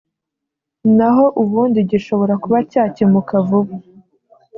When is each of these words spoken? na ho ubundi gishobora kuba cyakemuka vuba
na 0.97 1.09
ho 1.15 1.25
ubundi 1.41 1.79
gishobora 1.91 2.33
kuba 2.43 2.57
cyakemuka 2.71 3.35
vuba 3.47 3.73